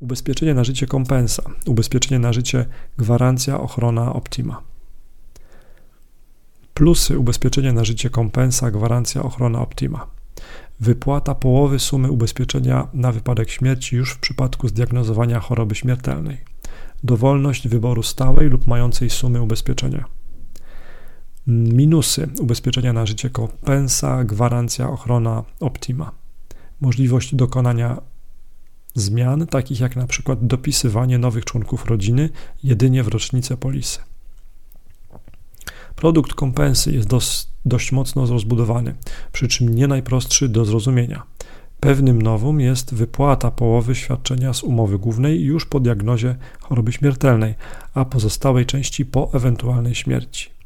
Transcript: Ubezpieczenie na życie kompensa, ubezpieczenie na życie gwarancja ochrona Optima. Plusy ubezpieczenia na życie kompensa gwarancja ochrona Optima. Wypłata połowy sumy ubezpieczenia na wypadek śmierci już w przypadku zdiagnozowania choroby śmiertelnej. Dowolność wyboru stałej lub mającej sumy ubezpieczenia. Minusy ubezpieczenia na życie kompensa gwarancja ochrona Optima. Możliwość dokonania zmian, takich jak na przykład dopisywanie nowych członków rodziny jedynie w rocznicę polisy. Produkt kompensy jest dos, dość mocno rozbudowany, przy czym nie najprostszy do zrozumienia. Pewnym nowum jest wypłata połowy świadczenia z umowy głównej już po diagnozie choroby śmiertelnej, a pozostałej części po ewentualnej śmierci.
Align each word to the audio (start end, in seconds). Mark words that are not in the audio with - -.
Ubezpieczenie 0.00 0.54
na 0.54 0.64
życie 0.64 0.86
kompensa, 0.86 1.42
ubezpieczenie 1.66 2.18
na 2.18 2.32
życie 2.32 2.66
gwarancja 2.98 3.60
ochrona 3.60 4.12
Optima. 4.12 4.62
Plusy 6.74 7.18
ubezpieczenia 7.18 7.72
na 7.72 7.84
życie 7.84 8.10
kompensa 8.10 8.70
gwarancja 8.70 9.22
ochrona 9.22 9.60
Optima. 9.60 10.06
Wypłata 10.80 11.34
połowy 11.34 11.78
sumy 11.78 12.10
ubezpieczenia 12.10 12.88
na 12.94 13.12
wypadek 13.12 13.50
śmierci 13.50 13.96
już 13.96 14.12
w 14.12 14.18
przypadku 14.18 14.68
zdiagnozowania 14.68 15.40
choroby 15.40 15.74
śmiertelnej. 15.74 16.38
Dowolność 17.04 17.68
wyboru 17.68 18.02
stałej 18.02 18.48
lub 18.48 18.66
mającej 18.66 19.10
sumy 19.10 19.42
ubezpieczenia. 19.42 20.04
Minusy 21.46 22.28
ubezpieczenia 22.40 22.92
na 22.92 23.06
życie 23.06 23.30
kompensa 23.30 24.24
gwarancja 24.24 24.90
ochrona 24.90 25.44
Optima. 25.60 26.12
Możliwość 26.80 27.34
dokonania 27.34 28.00
zmian, 28.98 29.46
takich 29.46 29.80
jak 29.80 29.96
na 29.96 30.06
przykład 30.06 30.46
dopisywanie 30.46 31.18
nowych 31.18 31.44
członków 31.44 31.86
rodziny 31.86 32.30
jedynie 32.62 33.02
w 33.02 33.08
rocznicę 33.08 33.56
polisy. 33.56 33.98
Produkt 35.96 36.34
kompensy 36.34 36.92
jest 36.92 37.08
dos, 37.08 37.50
dość 37.64 37.92
mocno 37.92 38.26
rozbudowany, 38.26 38.94
przy 39.32 39.48
czym 39.48 39.74
nie 39.74 39.86
najprostszy 39.86 40.48
do 40.48 40.64
zrozumienia. 40.64 41.22
Pewnym 41.80 42.22
nowum 42.22 42.60
jest 42.60 42.94
wypłata 42.94 43.50
połowy 43.50 43.94
świadczenia 43.94 44.52
z 44.52 44.62
umowy 44.62 44.98
głównej 44.98 45.40
już 45.40 45.66
po 45.66 45.80
diagnozie 45.80 46.36
choroby 46.60 46.92
śmiertelnej, 46.92 47.54
a 47.94 48.04
pozostałej 48.04 48.66
części 48.66 49.06
po 49.06 49.30
ewentualnej 49.34 49.94
śmierci. 49.94 50.57